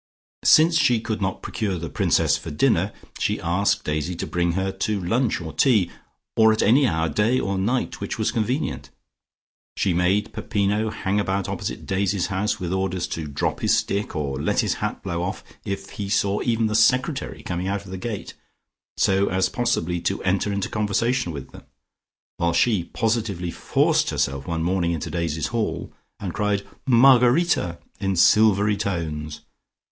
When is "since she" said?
0.45-0.99